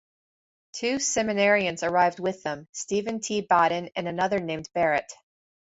[0.73, 3.43] Two seminarians arrived with them, Stephen T.
[3.45, 5.13] Badin and another named Barret.